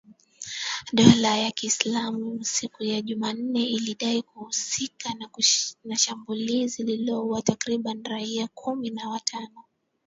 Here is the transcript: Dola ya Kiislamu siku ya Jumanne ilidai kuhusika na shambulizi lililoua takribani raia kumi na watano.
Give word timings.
Dola 0.93 1.37
ya 1.37 1.51
Kiislamu 1.51 2.43
siku 2.43 2.83
ya 2.83 3.01
Jumanne 3.01 3.63
ilidai 3.63 4.21
kuhusika 4.21 5.09
na 5.83 5.95
shambulizi 5.97 6.83
lililoua 6.83 7.41
takribani 7.41 8.03
raia 8.03 8.47
kumi 8.53 8.89
na 8.89 9.09
watano. 9.09 9.63